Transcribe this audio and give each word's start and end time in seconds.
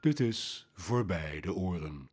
Dit 0.00 0.20
is 0.20 0.68
Voorbij 0.72 1.40
de 1.40 1.54
Oren. 1.54 2.10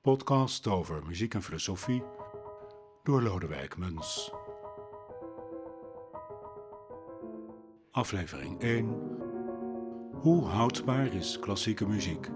Podcast 0.00 0.66
over 0.66 1.06
muziek 1.06 1.34
en 1.34 1.42
filosofie 1.42 2.02
door 3.02 3.22
Lodewijk 3.22 3.76
Muns. 3.76 4.32
Aflevering 7.90 8.60
1. 8.60 8.86
Hoe 10.12 10.44
houdbaar 10.44 11.14
is 11.14 11.38
klassieke 11.38 11.86
muziek? 11.86 12.30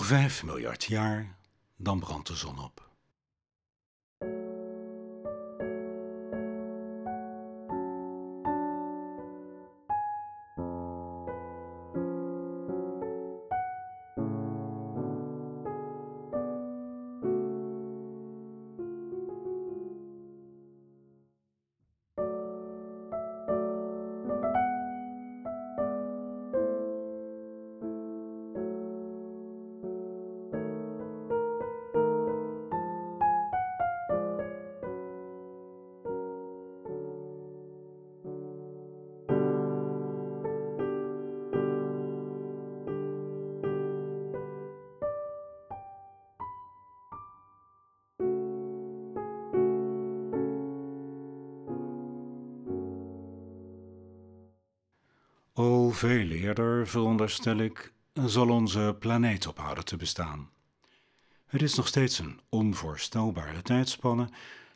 Nog 0.00 0.08
vijf 0.08 0.44
miljard 0.44 0.84
jaar, 0.84 1.36
dan 1.76 2.00
brandt 2.00 2.26
de 2.26 2.34
zon 2.34 2.58
op. 2.58 2.89
Al 55.90 55.96
veel 55.96 56.30
eerder, 56.30 56.88
veronderstel 56.88 57.56
ik, 57.56 57.92
zal 58.26 58.48
onze 58.48 58.96
planeet 58.98 59.46
ophouden 59.46 59.84
te 59.84 59.96
bestaan. 59.96 60.50
Het 61.46 61.62
is 61.62 61.74
nog 61.74 61.86
steeds 61.86 62.18
een 62.18 62.40
onvoorstelbare 62.48 63.62
tijdspanne 63.62 64.28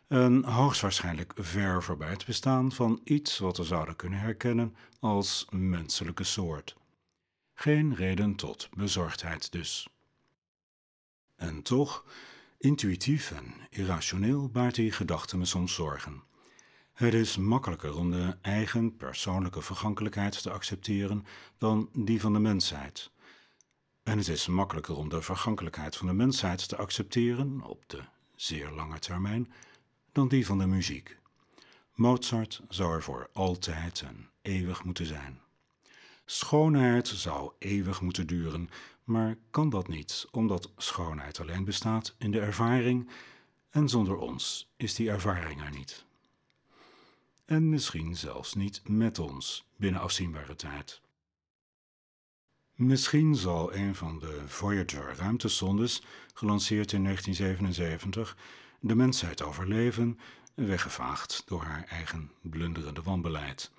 en 0.08 0.44
hoogstwaarschijnlijk 0.44 1.32
ver 1.36 1.82
voorbij 1.82 2.10
het 2.10 2.26
bestaan 2.26 2.72
van 2.72 3.00
iets 3.04 3.38
wat 3.38 3.56
we 3.56 3.64
zouden 3.64 3.96
kunnen 3.96 4.18
herkennen 4.18 4.76
als 5.00 5.46
menselijke 5.50 6.24
soort. 6.24 6.76
Geen 7.54 7.94
reden 7.94 8.34
tot 8.34 8.68
bezorgdheid 8.76 9.52
dus. 9.52 9.88
En 11.36 11.62
toch, 11.62 12.04
intuïtief 12.58 13.30
en 13.30 13.54
irrationeel 13.70 14.48
baart 14.48 14.74
die 14.74 14.92
gedachte 14.92 15.36
me 15.36 15.44
soms 15.44 15.74
zorgen. 15.74 16.22
Het 16.94 17.14
is 17.14 17.36
makkelijker 17.36 17.96
om 17.96 18.10
de 18.10 18.36
eigen 18.40 18.96
persoonlijke 18.96 19.62
vergankelijkheid 19.62 20.42
te 20.42 20.50
accepteren 20.50 21.26
dan 21.58 21.88
die 21.92 22.20
van 22.20 22.32
de 22.32 22.38
mensheid. 22.38 23.10
En 24.02 24.18
het 24.18 24.28
is 24.28 24.46
makkelijker 24.46 24.96
om 24.96 25.08
de 25.08 25.22
vergankelijkheid 25.22 25.96
van 25.96 26.06
de 26.06 26.12
mensheid 26.12 26.68
te 26.68 26.76
accepteren, 26.76 27.62
op 27.62 27.84
de 27.86 28.02
zeer 28.34 28.70
lange 28.70 28.98
termijn, 28.98 29.52
dan 30.12 30.28
die 30.28 30.46
van 30.46 30.58
de 30.58 30.66
muziek. 30.66 31.18
Mozart 31.94 32.60
zou 32.68 32.94
er 32.94 33.02
voor 33.02 33.28
altijd 33.32 34.00
en 34.00 34.28
eeuwig 34.42 34.84
moeten 34.84 35.06
zijn. 35.06 35.40
Schoonheid 36.24 37.08
zou 37.08 37.52
eeuwig 37.58 38.00
moeten 38.00 38.26
duren, 38.26 38.70
maar 39.04 39.36
kan 39.50 39.70
dat 39.70 39.88
niet, 39.88 40.26
omdat 40.30 40.70
schoonheid 40.76 41.40
alleen 41.40 41.64
bestaat 41.64 42.14
in 42.18 42.30
de 42.30 42.40
ervaring 42.40 43.10
en 43.70 43.88
zonder 43.88 44.16
ons 44.16 44.72
is 44.76 44.94
die 44.94 45.10
ervaring 45.10 45.62
er 45.62 45.70
niet 45.70 46.04
en 47.44 47.68
misschien 47.68 48.16
zelfs 48.16 48.54
niet 48.54 48.82
met 48.88 49.18
ons 49.18 49.66
binnen 49.76 50.00
afzienbare 50.00 50.56
tijd. 50.56 51.00
Misschien 52.74 53.34
zal 53.36 53.74
een 53.74 53.94
van 53.94 54.18
de 54.18 54.42
Voyager 54.46 55.14
ruimtesondes, 55.16 56.02
gelanceerd 56.34 56.92
in 56.92 57.02
1977, 57.02 58.36
de 58.80 58.94
mensheid 58.94 59.42
overleven, 59.42 60.18
weggevaagd 60.54 61.42
door 61.46 61.62
haar 61.62 61.84
eigen 61.84 62.30
blunderende 62.40 63.02
wanbeleid. 63.02 63.70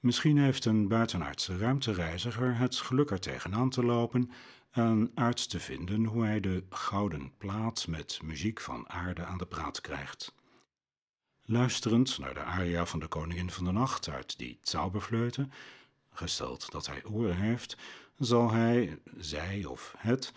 Misschien 0.00 0.38
heeft 0.38 0.64
een 0.64 0.88
buitenaardse 0.88 1.58
ruimtereiziger 1.58 2.58
het 2.58 2.76
geluk 2.76 3.10
er 3.10 3.20
tegenaan 3.20 3.70
te 3.70 3.84
lopen 3.84 4.30
en 4.70 5.10
uit 5.14 5.50
te 5.50 5.60
vinden 5.60 6.04
hoe 6.04 6.24
hij 6.24 6.40
de 6.40 6.64
gouden 6.70 7.32
plaat 7.38 7.86
met 7.86 8.20
muziek 8.22 8.60
van 8.60 8.88
aarde 8.88 9.24
aan 9.24 9.38
de 9.38 9.46
praat 9.46 9.80
krijgt. 9.80 10.34
Luisterend 11.48 12.18
naar 12.18 12.34
de 12.34 12.42
aria 12.42 12.86
van 12.86 13.00
de 13.00 13.06
Koningin 13.06 13.50
van 13.50 13.64
de 13.64 13.72
Nacht 13.72 14.08
uit 14.08 14.38
die 14.38 14.58
Zauberfleuten, 14.62 15.52
gesteld 16.12 16.70
dat 16.70 16.86
hij 16.86 17.04
oren 17.04 17.36
heeft, 17.36 17.76
zal 18.18 18.50
hij, 18.50 18.98
zij 19.16 19.64
of 19.64 19.94
het, 19.98 20.32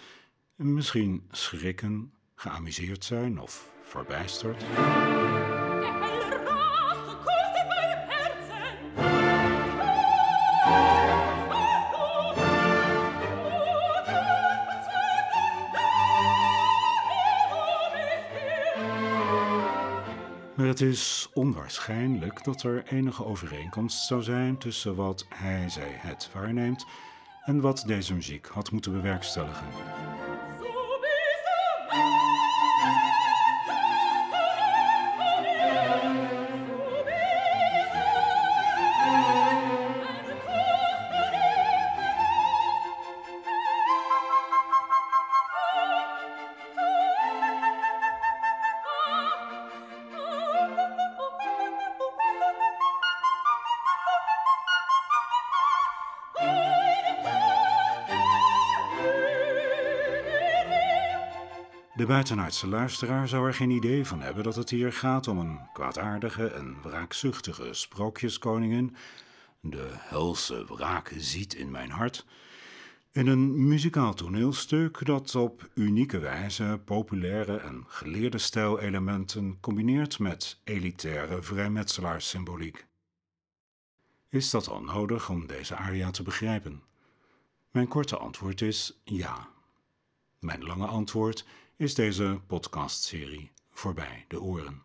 misschien 0.56 1.28
schrikken, 1.32 2.14
geamuseerd 2.36 3.06
zijn 3.06 3.40
of 3.40 3.74
verbijsterd. 3.84 4.64
Het 20.70 20.82
is 20.82 21.30
onwaarschijnlijk 21.34 22.44
dat 22.44 22.64
er 22.64 22.84
enige 22.88 23.26
overeenkomst 23.26 24.06
zou 24.06 24.24
zijn 24.24 24.58
tussen 24.58 24.96
wat 24.96 25.26
hij, 25.30 25.70
zij, 25.70 25.92
het 25.98 26.30
waarneemt 26.34 26.86
en 27.46 27.62
wat 27.62 27.84
deze 27.88 28.14
muziek 28.14 28.46
had 28.48 28.72
moeten 28.72 28.92
bewerkstelligen. 28.92 29.68
De 62.00 62.06
buitenaardse 62.06 62.68
luisteraar 62.68 63.28
zou 63.28 63.48
er 63.48 63.54
geen 63.54 63.70
idee 63.70 64.06
van 64.06 64.22
hebben 64.22 64.44
dat 64.44 64.56
het 64.56 64.70
hier 64.70 64.94
gaat 64.94 65.28
om 65.28 65.38
een 65.38 65.60
kwaadaardige 65.74 66.48
en 66.48 66.82
wraakzuchtige 66.82 67.74
sprookjeskoningin. 67.74 68.96
De 69.62 69.88
helse 69.92 70.66
wraak 70.66 71.14
ziet 71.18 71.54
in 71.54 71.72
mijn 71.72 71.90
hart. 71.90 72.26
In 73.12 73.28
een 73.28 73.68
muzikaal 73.68 74.14
toneelstuk 74.14 75.06
dat 75.06 75.36
op 75.36 75.70
unieke 75.74 76.20
wijze 76.20 76.82
populaire 76.86 77.58
en 77.58 77.84
geleerde 77.88 78.38
stijlelementen 78.38 79.58
combineert 79.60 80.20
met 80.20 80.62
elitaire 80.64 81.44
vrijmetselaarssymboliek. 81.44 82.88
Is 84.30 84.50
dat 84.50 84.68
al 84.68 84.82
nodig 84.82 85.30
om 85.30 85.48
deze 85.48 85.76
aria 85.76 86.12
te 86.12 86.24
begrijpen? 86.24 86.84
Mijn 87.72 87.88
korte 87.88 88.18
antwoord 88.18 88.62
is 88.62 89.02
ja. 89.04 89.58
Mijn 90.40 90.64
lange 90.64 90.86
antwoord 90.88 91.46
is 91.78 91.96
deze 91.96 92.40
podcastserie 92.48 93.52
voorbij 93.72 94.26
de 94.28 94.42
oren. 94.42 94.84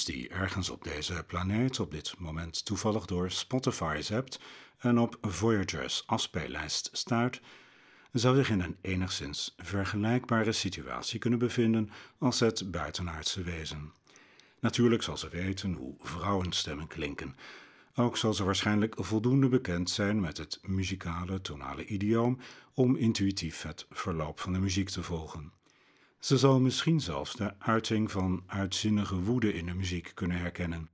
Die 0.00 0.28
ergens 0.28 0.70
op 0.70 0.84
deze 0.84 1.24
planeet 1.26 1.80
op 1.80 1.90
dit 1.90 2.14
moment 2.18 2.64
toevallig 2.64 3.06
door 3.06 3.30
Spotify 3.30 3.98
zept 4.00 4.40
en 4.78 4.98
op 4.98 5.18
Voyager's 5.20 6.02
afspeellijst 6.06 6.88
stuit, 6.92 7.40
zou 8.12 8.36
zich 8.36 8.50
in 8.50 8.60
een 8.60 8.76
enigszins 8.80 9.54
vergelijkbare 9.56 10.52
situatie 10.52 11.18
kunnen 11.18 11.38
bevinden 11.38 11.90
als 12.18 12.40
het 12.40 12.70
buitenaardse 12.70 13.42
wezen. 13.42 13.92
Natuurlijk 14.60 15.02
zal 15.02 15.16
ze 15.16 15.28
weten 15.28 15.72
hoe 15.72 15.94
vrouwenstemmen 16.00 16.86
klinken. 16.86 17.36
Ook 17.94 18.16
zal 18.16 18.34
ze 18.34 18.44
waarschijnlijk 18.44 18.94
voldoende 18.98 19.48
bekend 19.48 19.90
zijn 19.90 20.20
met 20.20 20.36
het 20.36 20.58
muzikale 20.62 21.40
tonale 21.40 21.84
idioom 21.86 22.38
om 22.74 22.96
intuïtief 22.96 23.62
het 23.62 23.86
verloop 23.90 24.40
van 24.40 24.52
de 24.52 24.58
muziek 24.58 24.88
te 24.88 25.02
volgen. 25.02 25.52
Ze 26.22 26.38
zal 26.38 26.60
misschien 26.60 27.00
zelfs 27.00 27.34
de 27.34 27.54
uiting 27.58 28.10
van 28.10 28.42
uitzinnige 28.46 29.20
woede 29.20 29.52
in 29.52 29.66
de 29.66 29.74
muziek 29.74 30.12
kunnen 30.14 30.38
herkennen, 30.38 30.90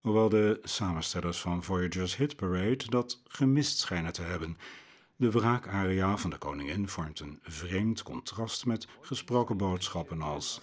hoewel 0.00 0.28
de 0.28 0.58
samenstellers 0.62 1.40
van 1.40 1.62
Voyager's 1.62 2.16
Hit 2.16 2.36
Parade 2.36 2.84
dat 2.88 3.20
gemist 3.24 3.78
schijnen 3.78 4.12
te 4.12 4.22
hebben. 4.22 4.56
De 5.16 5.30
wraakaria 5.30 6.16
van 6.16 6.30
de 6.30 6.38
koningin 6.38 6.88
vormt 6.88 7.20
een 7.20 7.38
vreemd 7.42 8.02
contrast 8.02 8.66
met 8.66 8.88
gesproken 9.00 9.56
boodschappen 9.56 10.22
als 10.22 10.60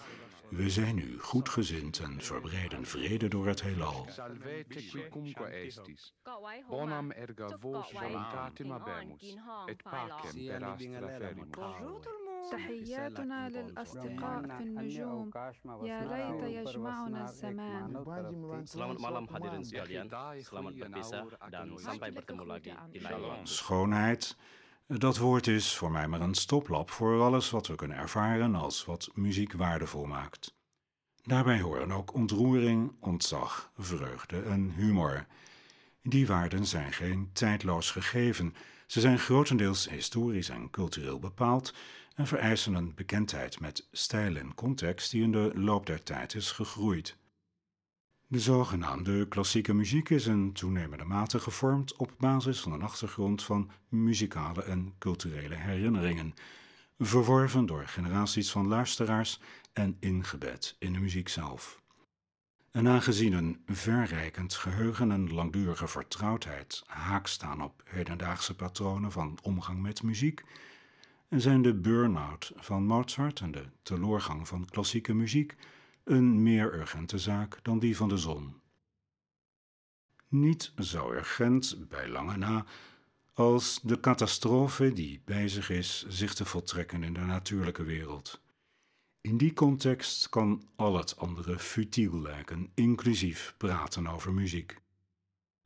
we 0.49 0.69
zijn 0.69 0.95
nu 0.95 1.19
goedgezind 1.19 1.99
en 1.99 2.21
verbreden 2.21 2.85
vrede 2.85 3.27
door 3.27 3.47
het 3.47 3.61
heelal. 3.61 4.05
Salvete 4.09 4.85
quicumque 4.85 5.45
estis. 5.45 6.13
Bonam 6.69 7.11
erga 7.11 7.57
vos 7.59 7.91
voluntatem 7.91 8.71
habemus, 8.71 9.35
et 9.65 9.83
pacem 9.83 10.45
per 10.47 10.63
astra 10.63 11.07
ferimus. 11.07 11.49
تحياتنا 12.51 13.49
للأصدقاء 13.49 14.41
في 14.57 14.63
النجوم 14.63 15.31
يا 15.83 15.99
ليت 16.05 16.67
يجمعنا 16.67 17.23
الزمان 17.25 17.89
Selamat 18.65 18.97
malam 19.01 19.25
hadirin 19.33 19.63
sekalian. 19.65 20.05
Selamat 20.45 20.73
berpisah 20.77 21.25
dan 21.49 21.73
sampai 21.81 22.13
bertemu 22.13 22.43
lagi 22.45 22.73
di 22.93 22.99
lain 23.01 23.21
waktu. 23.21 23.49
Schoonheid, 23.49 24.23
dat 24.98 25.18
woord 25.18 25.46
is 25.46 25.76
voor 25.76 25.90
mij 25.90 26.08
maar 26.08 26.20
een 26.20 26.34
stoplap 26.34 26.90
voor 26.90 27.20
alles 27.20 27.50
wat 27.50 27.66
we 27.66 27.74
kunnen 27.74 27.96
ervaren 27.96 28.54
als 28.54 28.84
wat 28.84 29.10
muziek 29.14 29.52
waardevol 29.52 30.04
maakt. 30.04 30.54
Daarbij 31.22 31.60
horen 31.60 31.92
ook 31.92 32.14
ontroering, 32.14 32.92
ontzag, 33.00 33.70
vreugde 33.78 34.42
en 34.42 34.72
humor. 34.76 35.26
Die 36.02 36.26
waarden 36.26 36.66
zijn 36.66 36.92
geen 36.92 37.30
tijdloos 37.32 37.90
gegeven. 37.90 38.54
Ze 38.86 39.00
zijn 39.00 39.18
grotendeels 39.18 39.88
historisch 39.88 40.48
en 40.48 40.70
cultureel 40.70 41.18
bepaald 41.18 41.74
en 42.14 42.26
vereisen 42.26 42.74
een 42.74 42.94
bekendheid 42.94 43.60
met 43.60 43.88
stijl 43.92 44.36
en 44.36 44.54
context 44.54 45.10
die 45.10 45.22
in 45.22 45.32
de 45.32 45.50
loop 45.54 45.86
der 45.86 46.02
tijd 46.02 46.34
is 46.34 46.50
gegroeid. 46.50 47.16
De 48.32 48.40
zogenaamde 48.40 49.28
klassieke 49.28 49.74
muziek 49.74 50.10
is 50.10 50.26
in 50.26 50.52
toenemende 50.52 51.04
mate 51.04 51.40
gevormd 51.40 51.96
op 51.96 52.12
basis 52.18 52.60
van 52.60 52.72
een 52.72 52.82
achtergrond 52.82 53.42
van 53.42 53.70
muzikale 53.88 54.62
en 54.62 54.94
culturele 54.98 55.54
herinneringen, 55.54 56.34
verworven 56.98 57.66
door 57.66 57.86
generaties 57.86 58.50
van 58.50 58.66
luisteraars 58.66 59.40
en 59.72 59.96
ingebed 60.00 60.76
in 60.78 60.92
de 60.92 60.98
muziek 60.98 61.28
zelf. 61.28 61.82
En 62.70 62.88
aangezien 62.88 63.32
een 63.32 63.62
verrijkend 63.66 64.54
geheugen 64.54 65.10
en 65.10 65.32
langdurige 65.32 65.88
vertrouwdheid 65.88 66.82
haak 66.86 67.26
staan 67.26 67.62
op 67.62 67.82
hedendaagse 67.84 68.56
patronen 68.56 69.12
van 69.12 69.38
omgang 69.42 69.82
met 69.82 70.02
muziek, 70.02 70.44
zijn 71.28 71.62
de 71.62 71.74
burn-out 71.74 72.52
van 72.56 72.84
Mozart 72.84 73.40
en 73.40 73.50
de 73.50 73.64
teloorgang 73.82 74.48
van 74.48 74.64
klassieke 74.64 75.14
muziek 75.14 75.56
een 76.10 76.42
meer 76.42 76.74
urgente 76.74 77.18
zaak 77.18 77.58
dan 77.62 77.78
die 77.78 77.96
van 77.96 78.08
de 78.08 78.16
zon. 78.16 78.54
Niet 80.28 80.72
zo 80.78 81.12
urgent, 81.12 81.88
bij 81.88 82.08
lange 82.08 82.36
na, 82.36 82.64
als 83.32 83.80
de 83.82 84.00
catastrofe 84.00 84.92
die 84.92 85.22
bezig 85.24 85.70
is 85.70 86.06
zich 86.08 86.34
te 86.34 86.44
voltrekken 86.44 87.02
in 87.02 87.12
de 87.12 87.20
natuurlijke 87.20 87.82
wereld. 87.82 88.40
In 89.20 89.36
die 89.36 89.52
context 89.52 90.28
kan 90.28 90.68
al 90.76 90.96
het 90.96 91.16
andere 91.16 91.58
futiel 91.58 92.20
lijken, 92.20 92.70
inclusief 92.74 93.54
praten 93.56 94.06
over 94.06 94.32
muziek. 94.32 94.80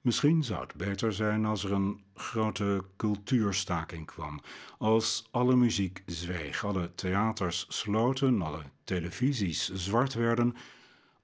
Misschien 0.05 0.45
zou 0.45 0.61
het 0.61 0.75
beter 0.75 1.13
zijn 1.13 1.45
als 1.45 1.65
er 1.65 1.73
een 1.73 2.01
grote 2.15 2.85
cultuurstaking 2.97 4.07
kwam, 4.07 4.41
als 4.79 5.29
alle 5.31 5.57
muziek 5.57 6.03
zweeg, 6.07 6.65
alle 6.65 6.95
theaters 6.95 7.67
sloten, 7.69 8.43
alle 8.43 8.63
televisies 8.85 9.73
zwart 9.73 10.15
werden, 10.15 10.55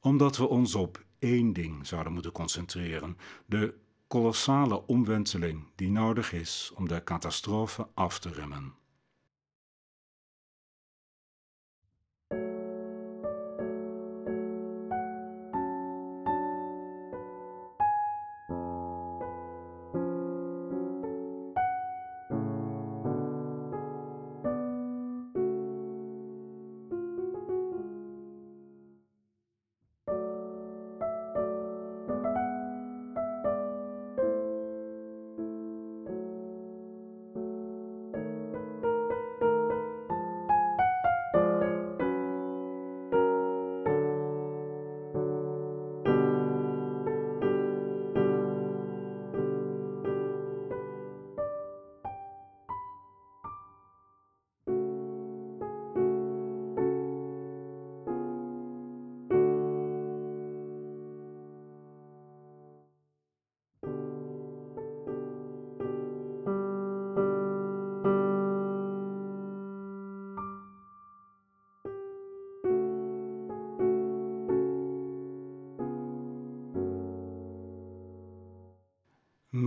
omdat 0.00 0.36
we 0.36 0.48
ons 0.48 0.74
op 0.74 1.04
één 1.18 1.52
ding 1.52 1.86
zouden 1.86 2.12
moeten 2.12 2.32
concentreren: 2.32 3.16
de 3.46 3.74
kolossale 4.06 4.86
omwenteling 4.86 5.64
die 5.74 5.90
nodig 5.90 6.32
is 6.32 6.72
om 6.74 6.88
de 6.88 7.04
catastrofe 7.04 7.88
af 7.94 8.18
te 8.18 8.32
remmen. 8.32 8.79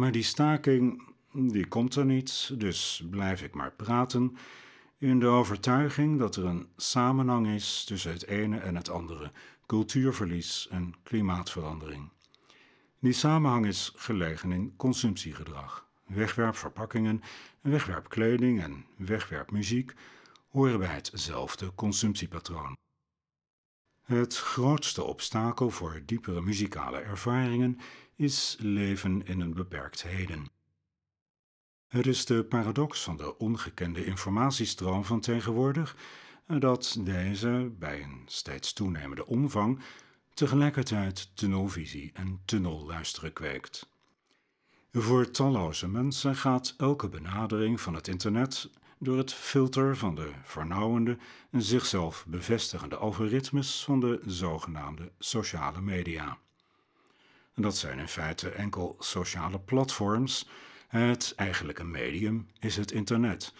Maar 0.04 0.12
die 0.12 0.24
staking, 0.24 1.04
die 1.32 1.68
komt 1.68 1.96
er 1.96 2.06
niet, 2.06 2.60
dus 2.60 3.04
blijf 3.10 3.42
ik 3.42 3.54
maar 3.54 3.72
praten 3.72 4.38
in 4.98 5.20
de 5.20 5.26
overtuiging 5.26 6.20
dat 6.20 6.36
er 6.36 6.46
een 6.46 6.68
samenhang 6.78 7.48
is 7.48 7.84
tussen 7.84 8.12
het 8.12 8.28
ene 8.28 8.58
en 8.58 8.76
het 8.76 8.90
andere, 8.90 9.32
cultuurverlies 9.66 10.68
en 10.70 10.94
klimaatverandering. 11.04 12.10
Die 13.00 13.14
samenhang 13.14 13.66
is 13.66 13.94
gelegen 13.96 14.52
in 14.52 14.74
consumptiegedrag. 14.76 15.88
Wegwerpverpakkingen, 16.06 17.22
wegwerpkleding 17.62 18.62
en 18.62 18.86
wegwerpmuziek 18.98 19.94
horen 20.50 20.80
bij 20.80 20.88
hetzelfde 20.88 21.76
consumptiepatroon. 21.76 22.78
Het 24.04 24.38
grootste 24.38 25.04
obstakel 25.04 25.70
voor 25.70 26.02
diepere 26.06 26.42
muzikale 26.42 26.98
ervaringen 26.98 27.80
is 28.16 28.58
leven 28.60 29.26
in 29.26 29.40
een 29.40 29.54
beperkt 29.54 30.04
heden. 30.04 30.48
Het 31.88 32.08
is 32.08 32.26
de 32.26 32.44
paradox 32.44 33.04
van 33.04 33.18
de 33.18 33.38
ongekende 33.38 34.06
informatiestroom 34.06 35.06
van 35.06 35.20
tegenwoordig 35.20 35.96
dat 36.48 36.98
deze, 37.00 37.72
bij 37.80 38.04
een 38.04 38.22
steeds 38.26 38.74
toenemende 38.74 39.26
omvang, 39.26 39.80
tegelijkertijd 40.34 41.36
tunnelvisie 41.36 42.12
en 42.14 42.42
tunnelluisteren 42.46 43.34
kweekt. 43.34 43.90
Voor 44.92 45.32
talloze 45.32 45.88
mensen 45.88 46.36
gaat 46.36 46.74
elke 46.78 47.10
benadering 47.10 47.82
van 47.82 47.94
het 47.94 48.08
internet 48.08 48.70
door 49.04 49.18
het 49.18 49.34
filter 49.34 49.98
van 49.98 50.16
de 50.16 50.32
vernauwende 50.44 51.18
en 51.50 51.62
zichzelf 51.62 52.26
bevestigende 52.28 52.96
algoritmes 52.96 53.84
van 53.84 54.00
de 54.00 54.20
zogenaamde 54.26 55.12
sociale 55.20 55.82
media. 55.82 56.38
Dat 57.56 57.78
zijn 57.78 58.00
in 58.00 58.08
feite 58.08 58.50
enkel 58.50 58.96
sociale 59.00 59.60
platforms. 59.60 60.50
Het 60.88 61.34
eigenlijke 61.36 61.84
medium 61.84 62.48
is 62.60 62.76
het 62.76 62.92
internet. 62.92 63.54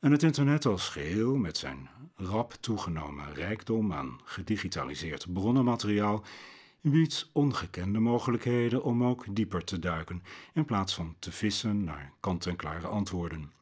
En 0.00 0.12
het 0.12 0.22
internet 0.22 0.66
als 0.66 0.88
geheel, 0.88 1.36
met 1.36 1.56
zijn 1.56 1.88
rap 2.16 2.52
toegenomen 2.60 3.34
rijkdom 3.34 3.92
aan 3.92 4.20
gedigitaliseerd 4.24 5.32
bronnenmateriaal, 5.32 6.24
biedt 6.80 7.30
ongekende 7.32 7.98
mogelijkheden 7.98 8.82
om 8.82 9.04
ook 9.04 9.24
dieper 9.30 9.64
te 9.64 9.78
duiken, 9.78 10.22
in 10.54 10.64
plaats 10.64 10.94
van 10.94 11.16
te 11.18 11.32
vissen 11.32 11.84
naar 11.84 12.12
kant-en-klare 12.20 12.86
antwoorden. 12.86 13.59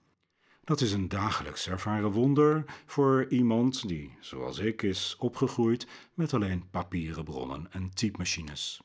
Dat 0.69 0.81
is 0.81 0.93
een 0.93 1.09
dagelijks 1.09 1.69
ervaren 1.69 2.11
wonder 2.11 2.65
voor 2.87 3.27
iemand 3.29 3.89
die, 3.89 4.17
zoals 4.21 4.59
ik, 4.59 4.83
is 4.83 5.17
opgegroeid 5.19 5.87
met 6.15 6.35
alleen 6.35 6.71
papieren 6.71 7.25
bronnen 7.25 7.73
en 7.73 7.91
typemachines. 7.95 8.81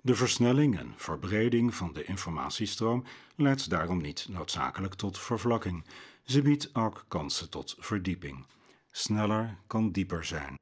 De 0.00 0.14
versnelling 0.14 0.78
en 0.78 0.92
verbreding 0.96 1.74
van 1.74 1.92
de 1.92 2.04
informatiestroom 2.04 3.04
leidt 3.36 3.70
daarom 3.70 3.98
niet 3.98 4.26
noodzakelijk 4.28 4.94
tot 4.94 5.18
vervlakking. 5.18 5.84
Ze 6.24 6.42
biedt 6.42 6.74
ook 6.74 7.04
kansen 7.08 7.50
tot 7.50 7.76
verdieping. 7.78 8.46
Sneller 8.90 9.58
kan 9.66 9.92
dieper 9.92 10.24
zijn. 10.24 10.56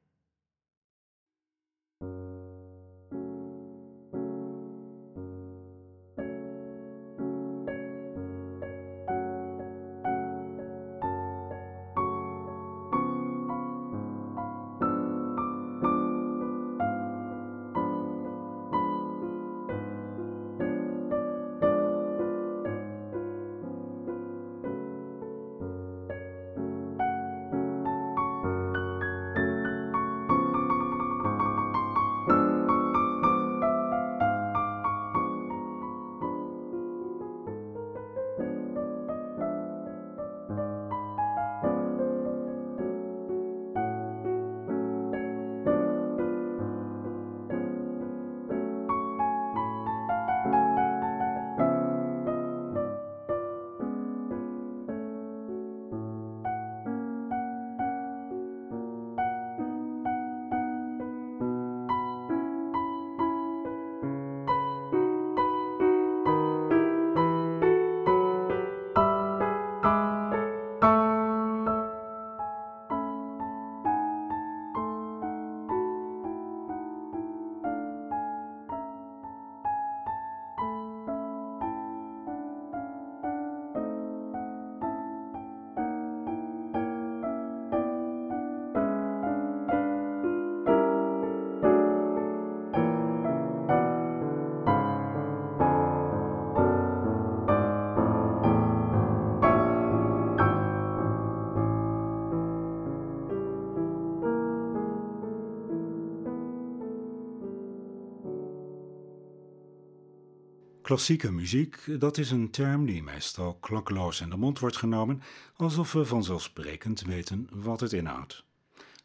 Klassieke 110.87 111.31
muziek, 111.31 111.99
dat 111.99 112.17
is 112.17 112.31
een 112.31 112.49
term 112.49 112.85
die 112.85 113.03
meestal 113.03 113.55
klakloos 113.55 114.21
in 114.21 114.29
de 114.29 114.37
mond 114.37 114.59
wordt 114.59 114.77
genomen, 114.77 115.21
alsof 115.55 115.91
we 115.91 116.05
vanzelfsprekend 116.05 117.01
weten 117.01 117.47
wat 117.51 117.79
het 117.79 117.93
inhoudt. 117.93 118.43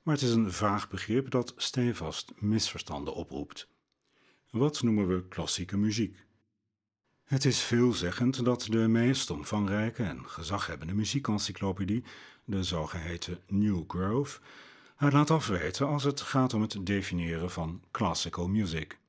Maar 0.02 0.14
het 0.14 0.24
is 0.24 0.32
een 0.32 0.52
vaag 0.52 0.88
begrip 0.88 1.30
dat 1.30 1.54
stevast 1.56 2.32
misverstanden 2.38 3.14
oproept. 3.14 3.68
Wat 4.50 4.82
noemen 4.82 5.08
we 5.08 5.28
klassieke 5.28 5.76
muziek? 5.76 6.24
Het 7.24 7.44
is 7.44 7.60
veelzeggend 7.60 8.44
dat 8.44 8.66
de 8.70 8.88
meest 8.88 9.30
omvangrijke 9.30 10.02
en 10.02 10.28
gezaghebbende 10.28 10.94
muziekencyclopedie, 10.94 12.04
de 12.44 12.62
zogeheten 12.62 13.40
New 13.46 13.84
Grove, 13.86 14.40
het 14.96 15.12
laat 15.12 15.30
afweten 15.30 15.86
als 15.86 16.04
het 16.04 16.20
gaat 16.20 16.54
om 16.54 16.60
het 16.60 16.76
definiëren 16.82 17.50
van 17.50 17.82
classical 17.90 18.48
music. 18.48 19.00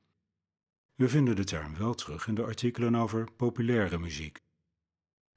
We 1.03 1.09
vinden 1.09 1.35
de 1.35 1.43
term 1.43 1.77
wel 1.77 1.93
terug 1.93 2.27
in 2.27 2.35
de 2.35 2.43
artikelen 2.43 2.95
over 2.95 3.31
populaire 3.31 3.99
muziek. 3.99 4.37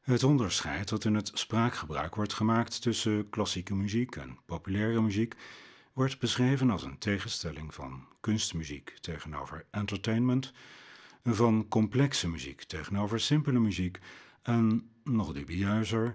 Het 0.01 0.23
onderscheid 0.23 0.89
dat 0.89 1.05
in 1.05 1.15
het 1.15 1.31
spraakgebruik 1.35 2.15
wordt 2.15 2.33
gemaakt 2.33 2.83
tussen 2.83 3.29
klassieke 3.29 3.75
muziek 3.75 4.17
en 4.17 4.39
populaire 4.45 5.01
muziek 5.01 5.35
wordt 5.93 6.19
beschreven 6.19 6.71
als 6.71 6.83
een 6.83 6.99
tegenstelling 6.99 7.75
van 7.75 8.07
kunstmuziek 8.21 8.97
tegenover 9.01 9.67
entertainment, 9.71 10.53
van 11.25 11.69
complexe 11.69 12.29
muziek 12.29 12.63
tegenover 12.63 13.21
simpele 13.21 13.59
muziek 13.59 13.99
en, 14.43 14.91
nog 15.05 15.33
dubieuzer, 15.33 16.15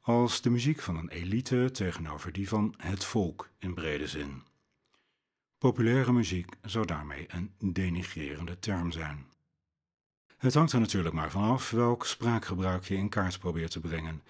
als 0.00 0.40
de 0.40 0.50
muziek 0.50 0.80
van 0.80 0.96
een 0.96 1.08
elite 1.08 1.70
tegenover 1.72 2.32
die 2.32 2.48
van 2.48 2.74
het 2.76 3.04
volk 3.04 3.50
in 3.58 3.74
brede 3.74 4.06
zin. 4.06 4.42
Populaire 5.60 6.12
muziek 6.12 6.56
zou 6.62 6.86
daarmee 6.86 7.26
een 7.28 7.52
denigrerende 7.58 8.58
term 8.58 8.92
zijn. 8.92 9.26
Het 10.36 10.54
hangt 10.54 10.72
er 10.72 10.80
natuurlijk 10.80 11.14
maar 11.14 11.30
vanaf 11.30 11.70
welk 11.70 12.06
spraakgebruik 12.06 12.84
je 12.84 12.96
in 12.96 13.08
kaart 13.08 13.38
probeert 13.38 13.70
te 13.70 13.80
brengen. 13.80 14.22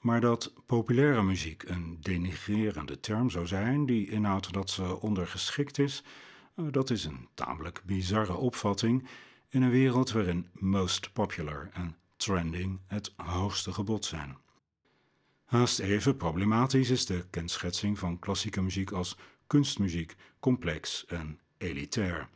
Maar 0.00 0.20
dat 0.20 0.52
populaire 0.66 1.22
muziek 1.22 1.62
een 1.62 1.98
denigrerende 2.00 3.00
term 3.00 3.30
zou 3.30 3.46
zijn, 3.46 3.86
die 3.86 4.10
inhoudt 4.10 4.52
dat 4.52 4.70
ze 4.70 5.00
ondergeschikt 5.00 5.78
is, 5.78 6.02
dat 6.54 6.90
is 6.90 7.04
een 7.04 7.28
tamelijk 7.34 7.82
bizarre 7.84 8.36
opvatting 8.36 9.08
in 9.48 9.62
een 9.62 9.70
wereld 9.70 10.12
waarin 10.12 10.46
most 10.52 11.12
popular 11.12 11.70
en 11.72 11.96
trending 12.16 12.80
het 12.86 13.12
hoogste 13.16 13.72
gebod 13.72 14.04
zijn. 14.04 14.36
Haast 15.44 15.78
even 15.78 16.16
problematisch 16.16 16.90
is 16.90 17.06
de 17.06 17.24
kenschetsing 17.30 17.98
van 17.98 18.18
klassieke 18.18 18.62
muziek 18.62 18.90
als 18.90 19.16
kunstmuziek 19.50 20.14
complex 20.40 21.04
en 21.06 21.38
elitair. 21.58 22.28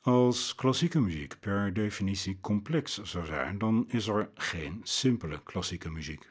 Als 0.00 0.54
klassieke 0.54 1.00
muziek 1.00 1.36
per 1.40 1.72
definitie 1.72 2.38
complex 2.40 3.02
zou 3.02 3.26
zijn, 3.26 3.58
dan 3.58 3.84
is 3.88 4.06
er 4.06 4.30
geen 4.34 4.80
simpele 4.82 5.40
klassieke 5.42 5.90
muziek. 5.90 6.30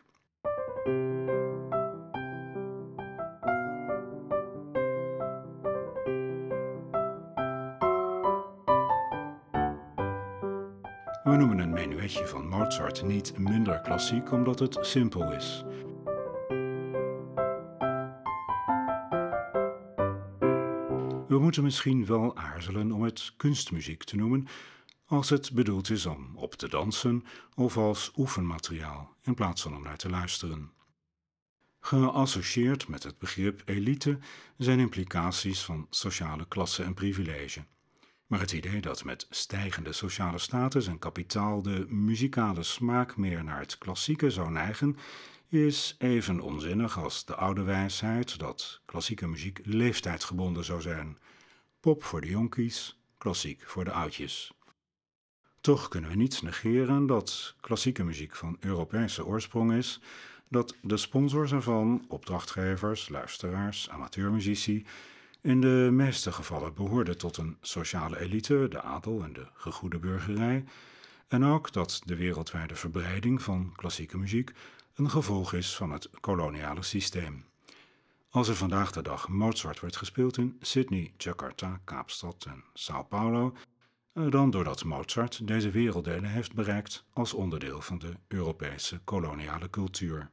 We 11.24 11.36
noemen 11.36 11.60
een 11.60 11.74
menuetje 11.74 12.28
van 12.28 12.48
Mozart 12.48 13.04
niet 13.04 13.38
minder 13.38 13.82
klassiek 13.82 14.32
omdat 14.32 14.60
het 14.60 14.78
simpel 14.82 15.34
is. 15.34 15.64
We 21.38 21.44
moeten 21.44 21.64
misschien 21.64 22.06
wel 22.06 22.36
aarzelen 22.36 22.92
om 22.92 23.04
het 23.04 23.34
kunstmuziek 23.36 24.04
te 24.04 24.16
noemen 24.16 24.48
als 25.06 25.30
het 25.30 25.52
bedoeld 25.54 25.90
is 25.90 26.06
om 26.06 26.32
op 26.36 26.56
te 26.56 26.70
dansen 26.70 27.24
of 27.56 27.78
als 27.78 28.12
oefenmateriaal 28.16 29.16
in 29.24 29.34
plaats 29.34 29.62
van 29.62 29.76
om 29.76 29.84
naar 29.84 29.98
te 29.98 30.10
luisteren. 30.10 30.72
Geassocieerd 31.80 32.88
met 32.88 33.04
het 33.04 33.18
begrip 33.18 33.62
elite 33.66 34.20
zijn 34.58 34.80
implicaties 34.80 35.62
van 35.62 35.88
sociale 35.90 36.48
klasse 36.48 36.84
en 36.84 36.94
privilege. 36.94 37.66
Maar 38.28 38.40
het 38.40 38.52
idee 38.52 38.82
dat 38.82 39.04
met 39.04 39.28
stijgende 39.30 39.94
sociale 39.94 40.40
status 40.40 40.88
en 40.88 41.00
kapitaal 41.00 41.62
de 41.62 41.86
muzikale 41.88 42.64
smaak 42.64 43.18
meer 43.18 43.44
naar 43.44 43.60
het 43.60 43.78
klassieke 43.78 44.30
zou 44.30 44.52
neigen, 44.52 44.98
is 45.50 45.96
even 45.98 46.40
onzinnig 46.40 46.98
als 46.98 47.26
de 47.26 47.36
oude 47.36 47.64
wijsheid 47.64 48.40
dat 48.40 48.82
klassieke 48.86 49.28
muziek 49.28 49.60
leeftijdsgebonden 49.64 50.64
zou 50.64 50.82
zijn. 50.82 51.18
Pop 51.80 52.04
voor 52.04 52.22
de 52.22 52.28
jonkies, 52.28 53.00
klassiek 53.18 53.64
voor 53.66 53.84
de 53.84 53.92
oudjes. 53.92 54.52
Toch 55.62 55.88
kunnen 55.88 56.10
we 56.10 56.16
niet 56.16 56.42
negeren 56.42 57.06
dat 57.06 57.56
klassieke 57.62 58.04
muziek 58.04 58.36
van 58.36 58.58
Europese 58.60 59.26
oorsprong 59.26 59.74
is, 59.74 60.00
dat 60.50 60.76
de 60.82 60.98
sponsors 60.98 61.52
ervan, 61.52 62.06
opdrachtgevers, 62.08 63.10
luisteraars, 63.10 63.90
amateurmuzici, 63.90 64.86
in 65.42 65.62
de 65.62 65.90
meeste 65.92 66.32
gevallen 66.32 66.74
behoorde 66.74 67.16
tot 67.16 67.38
een 67.38 67.58
sociale 67.62 68.20
elite, 68.20 68.68
de 68.70 68.82
adel 68.82 69.24
en 69.24 69.34
de 69.34 69.48
gegoede 69.54 70.00
burgerij, 70.00 70.64
en 71.28 71.44
ook 71.44 71.74
dat 71.74 72.02
de 72.06 72.16
wereldwijde 72.16 72.76
verbreiding 72.76 73.42
van 73.42 73.74
klassieke 73.76 74.18
muziek 74.18 74.52
een 74.98 75.10
gevolg 75.10 75.54
is 75.54 75.76
van 75.76 75.92
het 75.92 76.10
koloniale 76.20 76.84
systeem. 76.84 77.46
Als 78.30 78.48
er 78.48 78.56
vandaag 78.56 78.92
de 78.92 79.02
dag 79.02 79.28
Mozart 79.28 79.80
wordt 79.80 79.98
gespeeld 79.98 80.38
in 80.38 80.58
Sydney, 80.62 81.14
Jakarta, 81.18 81.82
Kaapstad 81.84 82.46
en 82.46 82.64
Sao 82.74 83.04
Paulo, 83.04 83.56
eh, 84.14 84.32
dan 84.32 84.50
doordat 84.50 84.84
Mozart 84.84 85.48
deze 85.48 85.70
werelddelen 85.70 86.30
heeft 86.30 86.54
bereikt 86.54 87.06
als 87.14 87.34
onderdeel 87.34 87.82
van 87.82 87.98
de 87.98 88.14
Europese 88.28 89.00
koloniale 89.04 89.70
cultuur. 89.70 90.32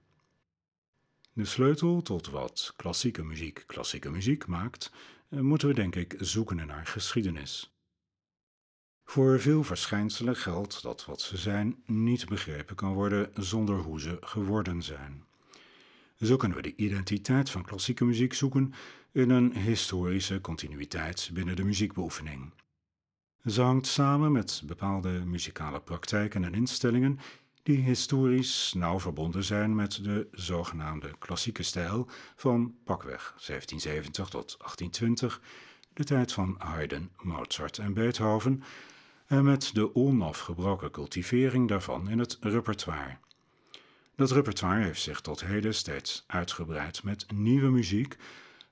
De 1.33 1.45
sleutel 1.45 2.03
tot 2.03 2.31
wat 2.31 2.73
klassieke 2.77 3.23
muziek 3.23 3.65
klassieke 3.67 4.11
muziek 4.11 4.47
maakt, 4.47 4.93
eh, 5.29 5.41
moeten 5.41 5.69
we 5.69 5.75
denk 5.75 5.95
ik 5.97 6.17
zoeken 6.19 6.67
naar 6.67 6.87
geschiedenis. 6.87 7.74
Voor 9.05 9.41
veel 9.41 9.65
verschijnselen 9.65 10.37
geldt 10.37 10.83
dat 10.83 11.05
wat 11.05 11.21
ze 11.21 11.37
zijn 11.37 11.83
niet 11.87 12.29
begrepen 12.29 12.77
kan 12.77 12.93
worden 12.93 13.31
zonder 13.35 13.77
hoe 13.77 14.01
ze 14.01 14.17
geworden 14.21 14.83
zijn. 14.83 15.25
Zo 16.21 16.37
kunnen 16.37 16.57
we 16.57 16.63
de 16.63 16.77
identiteit 16.77 17.51
van 17.51 17.65
klassieke 17.65 18.05
muziek 18.05 18.35
zoeken 18.35 18.75
in 19.13 19.31
een 19.31 19.57
historische 19.57 20.41
continuïteit 20.41 21.31
binnen 21.33 21.57
de 21.57 21.65
muziekbeoefening. 21.65 22.53
Ze 23.45 23.63
hangt 23.63 23.87
samen 23.87 24.33
met 24.33 24.63
bepaalde 24.65 25.09
muzikale 25.09 25.81
praktijken 25.81 26.45
en 26.45 26.55
instellingen 26.55 27.19
die 27.63 27.79
historisch 27.79 28.73
nauw 28.73 29.01
verbonden 29.01 29.45
zijn 29.45 29.75
met 29.75 30.05
de 30.05 30.29
zogenaamde 30.33 31.11
klassieke 31.19 31.63
stijl 31.63 32.09
van 32.37 32.75
pakweg 32.85 33.23
1770 33.23 34.29
tot 34.29 34.57
1820, 34.59 35.41
de 35.93 36.05
tijd 36.05 36.33
van 36.33 36.55
Haydn, 36.59 37.11
Mozart 37.23 37.79
en 37.79 37.95
Beethoven, 37.95 38.63
en 39.27 39.45
met 39.45 39.71
de 39.75 39.95
onafgebroken 39.95 40.91
cultivering 40.91 41.69
daarvan 41.69 42.09
in 42.09 42.19
het 42.19 42.39
repertoire. 42.41 43.17
Dat 44.17 44.31
repertoire 44.31 44.85
heeft 44.85 45.03
zich 45.03 45.21
tot 45.21 45.45
heden 45.45 45.75
steeds 45.75 46.25
uitgebreid 46.27 47.03
met 47.03 47.27
nieuwe 47.33 47.69
muziek 47.71 48.17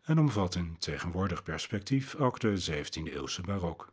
en 0.02 0.18
omvat 0.18 0.54
in 0.54 0.76
tegenwoordig 0.78 1.42
perspectief 1.42 2.14
ook 2.14 2.40
de 2.40 2.64
17e-eeuwse 2.71 3.40
barok. 3.40 3.92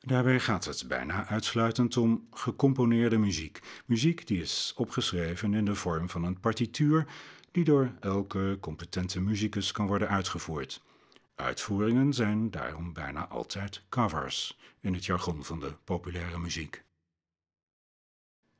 Daarbij 0.00 0.40
gaat 0.40 0.64
het 0.64 0.84
bijna 0.88 1.26
uitsluitend 1.26 1.96
om 1.96 2.26
gecomponeerde 2.30 3.18
muziek. 3.18 3.60
Muziek 3.86 4.26
die 4.26 4.40
is 4.40 4.72
opgeschreven 4.76 5.54
in 5.54 5.64
de 5.64 5.74
vorm 5.74 6.08
van 6.08 6.24
een 6.24 6.40
partituur 6.40 7.06
die 7.50 7.64
door 7.64 7.92
elke 8.00 8.58
competente 8.60 9.20
muzikus 9.20 9.72
kan 9.72 9.86
worden 9.86 10.08
uitgevoerd. 10.08 10.82
Uitvoeringen 11.40 12.12
zijn 12.12 12.50
daarom 12.50 12.92
bijna 12.92 13.28
altijd 13.28 13.82
covers 13.88 14.58
in 14.80 14.94
het 14.94 15.04
jargon 15.04 15.44
van 15.44 15.60
de 15.60 15.72
populaire 15.84 16.38
muziek. 16.38 16.84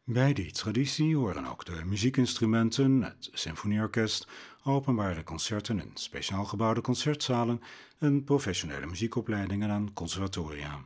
Bij 0.04 0.32
die 0.32 0.52
traditie 0.52 1.16
horen 1.16 1.46
ook 1.46 1.64
de 1.64 1.84
muziekinstrumenten, 1.84 3.02
het 3.02 3.28
symfonieorkest, 3.32 4.28
openbare 4.64 5.24
concerten 5.24 5.80
in 5.80 5.90
speciaal 5.94 6.44
gebouwde 6.44 6.80
concertzalen 6.80 7.62
en 7.98 8.24
professionele 8.24 8.86
muziekopleidingen 8.86 9.70
aan 9.70 9.92
conservatoria. 9.92 10.80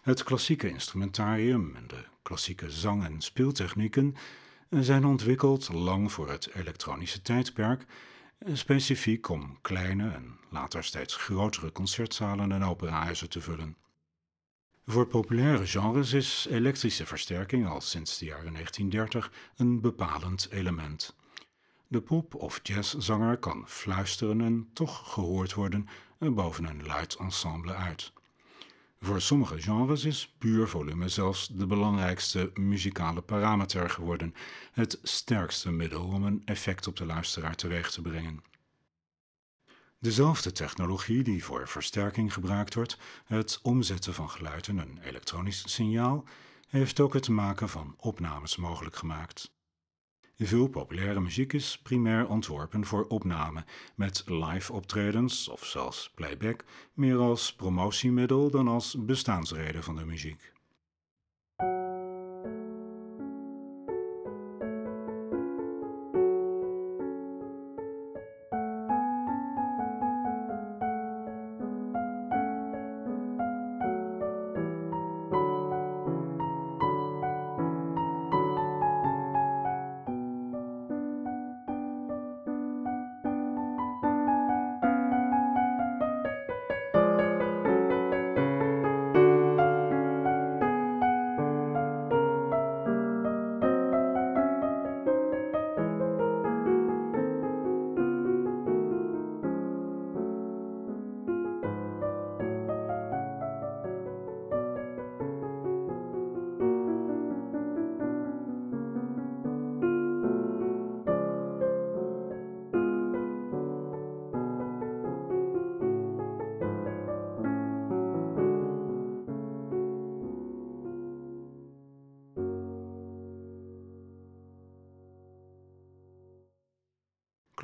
Het 0.00 0.22
klassieke 0.22 0.68
instrumentarium 0.68 1.76
en 1.76 1.86
de 1.86 2.04
klassieke 2.22 2.70
zang- 2.70 3.04
en 3.04 3.20
speeltechnieken 3.20 4.16
zijn 4.70 5.04
ontwikkeld 5.04 5.72
lang 5.72 6.12
voor 6.12 6.30
het 6.30 6.54
elektronische 6.54 7.22
tijdperk, 7.22 7.84
specifiek 8.52 9.28
om 9.28 9.58
kleine 9.60 10.10
en 10.10 10.38
later 10.50 10.84
steeds 10.84 11.16
grotere 11.16 11.72
concertzalen 11.72 12.52
en 12.52 12.64
operahuizen 12.64 13.28
te 13.28 13.40
vullen. 13.40 13.76
Voor 14.86 15.06
populaire 15.06 15.66
genres 15.66 16.12
is 16.12 16.46
elektrische 16.50 17.06
versterking 17.06 17.66
al 17.66 17.80
sinds 17.80 18.18
de 18.18 18.24
jaren 18.24 18.52
1930 18.52 19.32
een 19.56 19.80
bepalend 19.80 20.48
element. 20.50 21.16
De 21.88 22.00
pop- 22.00 22.34
of 22.34 22.60
jazzzanger 22.62 23.36
kan 23.36 23.68
fluisteren 23.68 24.40
en 24.40 24.70
toch 24.72 25.12
gehoord 25.12 25.54
worden 25.54 25.88
boven 26.18 26.64
een 26.64 26.86
luid 26.86 27.14
ensemble 27.14 27.74
uit. 27.74 28.12
Voor 29.06 29.20
sommige 29.20 29.60
genres 29.60 30.04
is 30.04 30.34
puur 30.38 30.68
volume 30.68 31.08
zelfs 31.08 31.48
de 31.48 31.66
belangrijkste 31.66 32.50
muzikale 32.54 33.22
parameter 33.22 33.90
geworden, 33.90 34.34
het 34.72 34.98
sterkste 35.02 35.70
middel 35.70 36.04
om 36.04 36.24
een 36.24 36.42
effect 36.44 36.86
op 36.86 36.96
de 36.96 37.04
luisteraar 37.06 37.54
teweeg 37.54 37.90
te 37.90 38.02
brengen. 38.02 38.42
Dezelfde 39.98 40.52
technologie 40.52 41.22
die 41.22 41.44
voor 41.44 41.68
versterking 41.68 42.32
gebruikt 42.32 42.74
wordt, 42.74 42.98
het 43.24 43.58
omzetten 43.62 44.14
van 44.14 44.30
geluid 44.30 44.68
in 44.68 44.78
een 44.78 44.98
elektronisch 45.02 45.62
signaal, 45.66 46.24
heeft 46.68 47.00
ook 47.00 47.14
het 47.14 47.28
maken 47.28 47.68
van 47.68 47.94
opnames 47.98 48.56
mogelijk 48.56 48.96
gemaakt. 48.96 49.55
Veel 50.38 50.68
populaire 50.68 51.20
muziek 51.20 51.52
is 51.52 51.78
primair 51.78 52.28
ontworpen 52.28 52.84
voor 52.84 53.06
opname, 53.08 53.64
met 53.94 54.22
live 54.26 54.72
optredens 54.72 55.48
of 55.48 55.64
zelfs 55.64 56.10
playback, 56.14 56.64
meer 56.94 57.16
als 57.16 57.54
promotiemiddel 57.54 58.50
dan 58.50 58.68
als 58.68 58.96
bestaansreden 58.98 59.82
van 59.82 59.96
de 59.96 60.04
muziek. 60.04 60.55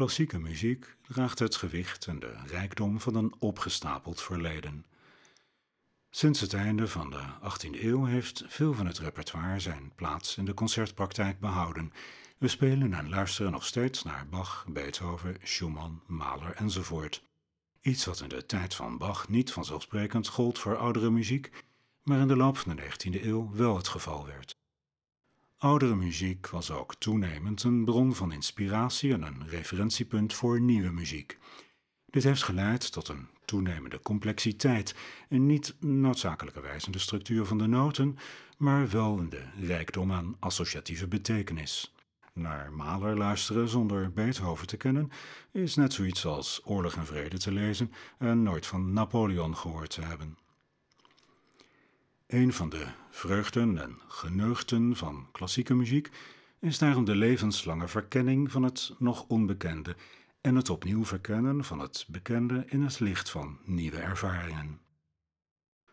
Klassieke 0.02 0.38
muziek 0.38 0.96
draagt 1.02 1.38
het 1.38 1.56
gewicht 1.56 2.06
en 2.06 2.18
de 2.18 2.34
rijkdom 2.46 3.00
van 3.00 3.14
een 3.14 3.34
opgestapeld 3.38 4.22
verleden. 4.22 4.84
Sinds 6.10 6.40
het 6.40 6.54
einde 6.54 6.88
van 6.88 7.10
de 7.10 7.22
18e 7.42 7.82
eeuw 7.82 8.04
heeft 8.04 8.44
veel 8.46 8.74
van 8.74 8.86
het 8.86 8.98
repertoire 8.98 9.60
zijn 9.60 9.92
plaats 9.94 10.36
in 10.36 10.44
de 10.44 10.54
concertpraktijk 10.54 11.40
behouden. 11.40 11.92
We 12.38 12.48
spelen 12.48 12.94
en 12.94 13.08
luisteren 13.08 13.52
nog 13.52 13.66
steeds 13.66 14.02
naar 14.02 14.26
Bach, 14.28 14.66
Beethoven, 14.68 15.36
Schumann, 15.42 16.02
Mahler 16.06 16.54
enzovoort. 16.54 17.22
Iets 17.80 18.04
wat 18.04 18.20
in 18.20 18.28
de 18.28 18.46
tijd 18.46 18.74
van 18.74 18.98
Bach 18.98 19.28
niet 19.28 19.52
vanzelfsprekend 19.52 20.28
gold 20.28 20.58
voor 20.58 20.76
oudere 20.76 21.10
muziek, 21.10 21.50
maar 22.02 22.20
in 22.20 22.28
de 22.28 22.36
loop 22.36 22.58
van 22.58 22.76
de 22.76 22.82
19e 22.82 23.24
eeuw 23.24 23.50
wel 23.52 23.76
het 23.76 23.88
geval 23.88 24.26
werd. 24.26 24.61
Oudere 25.62 25.94
muziek 25.94 26.48
was 26.48 26.70
ook 26.70 26.94
toenemend 26.94 27.62
een 27.62 27.84
bron 27.84 28.14
van 28.14 28.32
inspiratie 28.32 29.12
en 29.12 29.22
een 29.22 29.48
referentiepunt 29.48 30.34
voor 30.34 30.60
nieuwe 30.60 30.90
muziek. 30.90 31.38
Dit 32.06 32.22
heeft 32.22 32.42
geleid 32.42 32.92
tot 32.92 33.08
een 33.08 33.28
toenemende 33.44 34.00
complexiteit 34.00 34.94
en 35.28 35.46
niet 35.46 35.74
noodzakelijkerwijs 35.80 36.86
in 36.86 36.92
de 36.92 36.98
structuur 36.98 37.44
van 37.44 37.58
de 37.58 37.66
noten, 37.66 38.16
maar 38.58 38.90
wel 38.90 39.18
in 39.18 39.28
de 39.28 39.44
rijkdom 39.60 40.12
aan 40.12 40.36
associatieve 40.38 41.08
betekenis. 41.08 41.94
Naar 42.32 42.72
Mahler 42.72 43.16
luisteren 43.16 43.68
zonder 43.68 44.12
Beethoven 44.12 44.66
te 44.66 44.76
kennen 44.76 45.10
is 45.52 45.74
net 45.74 45.92
zoiets 45.92 46.26
als 46.26 46.60
Oorlog 46.64 46.94
en 46.94 47.06
Vrede 47.06 47.38
te 47.38 47.52
lezen 47.52 47.92
en 48.18 48.42
nooit 48.42 48.66
van 48.66 48.92
Napoleon 48.92 49.56
gehoord 49.56 49.90
te 49.90 50.00
hebben. 50.00 50.41
Een 52.32 52.52
van 52.52 52.68
de 52.68 52.86
vreugden 53.10 53.82
en 53.82 53.98
geneugten 54.08 54.96
van 54.96 55.28
klassieke 55.32 55.74
muziek 55.74 56.10
is 56.60 56.78
daarom 56.78 57.04
de 57.04 57.16
levenslange 57.16 57.88
verkenning 57.88 58.50
van 58.50 58.62
het 58.62 58.94
nog 58.98 59.24
onbekende 59.28 59.96
en 60.40 60.54
het 60.54 60.70
opnieuw 60.70 61.04
verkennen 61.04 61.64
van 61.64 61.78
het 61.78 62.06
bekende 62.08 62.64
in 62.66 62.82
het 62.82 63.00
licht 63.00 63.30
van 63.30 63.58
nieuwe 63.64 63.96
ervaringen. 63.96 64.80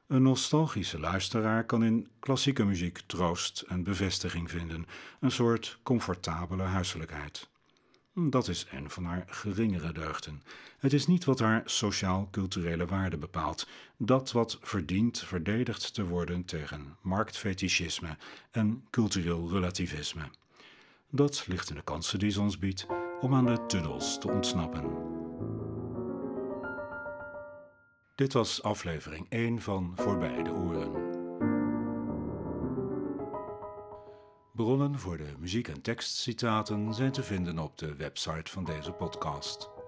Een 0.08 0.22
nostalgische 0.22 1.00
luisteraar 1.00 1.66
kan 1.66 1.84
in 1.84 2.08
klassieke 2.20 2.66
muziek 2.66 3.00
troost 3.06 3.62
en 3.62 3.84
bevestiging 3.84 4.50
vinden, 4.50 4.86
een 5.20 5.32
soort 5.32 5.80
comfortabele 5.84 6.64
huiselijkheid. 6.64 7.50
Dat 8.28 8.48
is 8.48 8.68
een 8.72 8.90
van 8.90 9.04
haar 9.04 9.24
geringere 9.28 9.92
deugden. 9.92 10.44
Het 10.80 10.94
is 10.94 11.08
niet 11.08 11.26
wat 11.26 11.40
haar 11.40 11.62
sociaal-culturele 11.66 12.86
waarde 12.86 13.18
bepaalt, 13.18 13.68
dat 13.98 14.32
wat 14.32 14.58
verdient 14.62 15.20
verdedigd 15.20 15.94
te 15.94 16.06
worden 16.06 16.46
tegen 16.46 16.96
marktfetischisme 17.02 18.18
en 18.52 18.84
cultureel 18.90 19.50
relativisme. 19.50 20.30
Dat 21.10 21.46
ligt 21.48 21.70
in 21.70 21.76
de 21.76 21.84
kansen 21.84 22.20
die 22.20 22.32
ze 22.32 22.42
ons 22.42 22.60
biedt 22.60 22.86
om 23.22 23.34
aan 23.34 23.46
de 23.46 23.66
tunnels 23.68 24.20
te 24.20 24.32
ontsnappen. 24.32 24.84
Dit 28.16 28.34
was 28.34 28.64
aflevering 28.64 29.26
1 29.30 29.62
van 29.62 29.94
Voorbij 29.96 30.44
de 30.44 30.52
Oren. 30.52 31.09
Bronnen 34.60 35.00
voor 35.00 35.18
de 35.18 35.34
muziek- 35.40 35.68
en 35.68 35.82
tekstcitaten 35.82 36.94
zijn 36.94 37.12
te 37.12 37.24
vinden 37.24 37.60
op 37.60 37.78
de 37.78 37.96
website 37.96 38.52
van 38.52 38.64
deze 38.64 38.92
podcast. 38.92 39.79